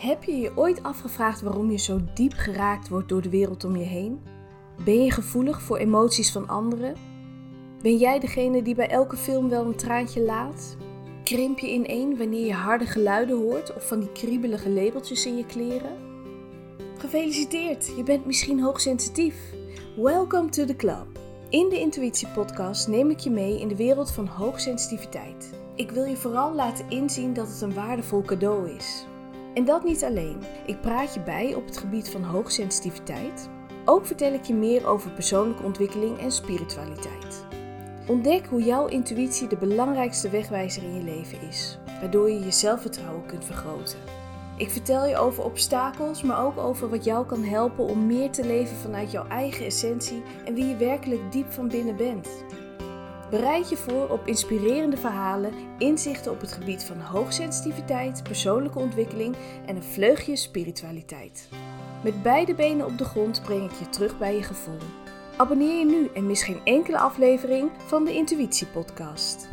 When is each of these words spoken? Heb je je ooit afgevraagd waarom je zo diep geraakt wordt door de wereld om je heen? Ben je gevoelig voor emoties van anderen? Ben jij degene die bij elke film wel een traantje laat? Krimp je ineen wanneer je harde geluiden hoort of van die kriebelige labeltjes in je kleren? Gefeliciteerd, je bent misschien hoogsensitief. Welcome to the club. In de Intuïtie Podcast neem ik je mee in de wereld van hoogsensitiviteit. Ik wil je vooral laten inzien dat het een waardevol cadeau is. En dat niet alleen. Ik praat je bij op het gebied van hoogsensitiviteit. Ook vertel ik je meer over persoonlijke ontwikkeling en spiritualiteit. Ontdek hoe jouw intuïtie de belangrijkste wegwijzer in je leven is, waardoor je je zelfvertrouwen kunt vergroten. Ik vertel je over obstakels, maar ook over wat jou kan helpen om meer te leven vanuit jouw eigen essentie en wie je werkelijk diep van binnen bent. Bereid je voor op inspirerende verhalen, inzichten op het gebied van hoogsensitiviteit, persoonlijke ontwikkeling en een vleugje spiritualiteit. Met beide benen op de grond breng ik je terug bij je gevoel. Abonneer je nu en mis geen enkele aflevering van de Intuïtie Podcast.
Heb 0.00 0.24
je 0.24 0.36
je 0.36 0.56
ooit 0.56 0.82
afgevraagd 0.82 1.42
waarom 1.42 1.70
je 1.70 1.78
zo 1.78 2.00
diep 2.14 2.32
geraakt 2.32 2.88
wordt 2.88 3.08
door 3.08 3.22
de 3.22 3.28
wereld 3.28 3.64
om 3.64 3.76
je 3.76 3.84
heen? 3.84 4.20
Ben 4.84 5.04
je 5.04 5.10
gevoelig 5.10 5.62
voor 5.62 5.76
emoties 5.76 6.32
van 6.32 6.48
anderen? 6.48 6.94
Ben 7.82 7.96
jij 7.96 8.18
degene 8.18 8.62
die 8.62 8.74
bij 8.74 8.88
elke 8.88 9.16
film 9.16 9.48
wel 9.48 9.64
een 9.64 9.76
traantje 9.76 10.22
laat? 10.22 10.76
Krimp 11.24 11.58
je 11.58 11.72
ineen 11.72 12.16
wanneer 12.16 12.46
je 12.46 12.52
harde 12.52 12.86
geluiden 12.86 13.36
hoort 13.36 13.74
of 13.74 13.88
van 13.88 14.00
die 14.00 14.12
kriebelige 14.12 14.70
labeltjes 14.70 15.26
in 15.26 15.36
je 15.36 15.46
kleren? 15.46 15.96
Gefeliciteerd, 16.98 17.92
je 17.96 18.02
bent 18.02 18.26
misschien 18.26 18.60
hoogsensitief. 18.60 19.36
Welcome 19.96 20.48
to 20.48 20.64
the 20.64 20.76
club. 20.76 21.06
In 21.48 21.68
de 21.68 21.78
Intuïtie 21.78 22.28
Podcast 22.28 22.88
neem 22.88 23.10
ik 23.10 23.18
je 23.18 23.30
mee 23.30 23.60
in 23.60 23.68
de 23.68 23.76
wereld 23.76 24.10
van 24.10 24.26
hoogsensitiviteit. 24.26 25.52
Ik 25.74 25.90
wil 25.90 26.04
je 26.04 26.16
vooral 26.16 26.54
laten 26.54 26.90
inzien 26.90 27.32
dat 27.32 27.48
het 27.48 27.60
een 27.60 27.74
waardevol 27.74 28.22
cadeau 28.22 28.70
is. 28.70 29.08
En 29.54 29.64
dat 29.64 29.84
niet 29.84 30.04
alleen. 30.04 30.42
Ik 30.66 30.80
praat 30.80 31.14
je 31.14 31.20
bij 31.20 31.54
op 31.54 31.66
het 31.66 31.76
gebied 31.76 32.10
van 32.10 32.22
hoogsensitiviteit. 32.22 33.48
Ook 33.84 34.06
vertel 34.06 34.32
ik 34.32 34.44
je 34.44 34.54
meer 34.54 34.86
over 34.86 35.10
persoonlijke 35.10 35.62
ontwikkeling 35.62 36.18
en 36.18 36.32
spiritualiteit. 36.32 37.44
Ontdek 38.06 38.46
hoe 38.46 38.62
jouw 38.62 38.86
intuïtie 38.86 39.48
de 39.48 39.56
belangrijkste 39.56 40.30
wegwijzer 40.30 40.82
in 40.82 40.94
je 40.94 41.02
leven 41.02 41.38
is, 41.48 41.78
waardoor 42.00 42.30
je 42.30 42.40
je 42.40 42.50
zelfvertrouwen 42.50 43.26
kunt 43.26 43.44
vergroten. 43.44 43.98
Ik 44.56 44.70
vertel 44.70 45.06
je 45.06 45.16
over 45.16 45.44
obstakels, 45.44 46.22
maar 46.22 46.44
ook 46.44 46.58
over 46.58 46.88
wat 46.88 47.04
jou 47.04 47.26
kan 47.26 47.44
helpen 47.44 47.84
om 47.84 48.06
meer 48.06 48.30
te 48.30 48.46
leven 48.46 48.76
vanuit 48.76 49.10
jouw 49.10 49.26
eigen 49.26 49.66
essentie 49.66 50.22
en 50.44 50.54
wie 50.54 50.66
je 50.66 50.76
werkelijk 50.76 51.32
diep 51.32 51.52
van 51.52 51.68
binnen 51.68 51.96
bent. 51.96 52.28
Bereid 53.30 53.68
je 53.68 53.76
voor 53.76 54.08
op 54.08 54.26
inspirerende 54.26 54.96
verhalen, 54.96 55.52
inzichten 55.78 56.32
op 56.32 56.40
het 56.40 56.52
gebied 56.52 56.84
van 56.84 57.00
hoogsensitiviteit, 57.00 58.22
persoonlijke 58.22 58.78
ontwikkeling 58.78 59.36
en 59.66 59.76
een 59.76 59.82
vleugje 59.82 60.36
spiritualiteit. 60.36 61.48
Met 62.04 62.22
beide 62.22 62.54
benen 62.54 62.86
op 62.86 62.98
de 62.98 63.04
grond 63.04 63.42
breng 63.42 63.70
ik 63.70 63.78
je 63.78 63.88
terug 63.88 64.18
bij 64.18 64.34
je 64.34 64.42
gevoel. 64.42 64.78
Abonneer 65.36 65.78
je 65.78 65.84
nu 65.84 66.08
en 66.14 66.26
mis 66.26 66.42
geen 66.42 66.60
enkele 66.64 66.98
aflevering 66.98 67.70
van 67.86 68.04
de 68.04 68.14
Intuïtie 68.14 68.66
Podcast. 68.66 69.48